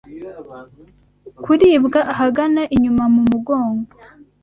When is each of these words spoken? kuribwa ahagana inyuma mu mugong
kuribwa 1.43 1.99
ahagana 2.13 2.61
inyuma 2.75 3.03
mu 3.13 3.21
mugong 3.29 3.79